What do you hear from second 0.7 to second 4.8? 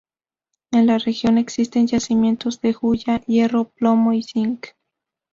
En la región existen yacimientos de hulla, hierro, plomo y zinc.